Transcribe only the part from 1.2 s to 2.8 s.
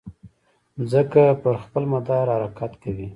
پر خپل مدار حرکت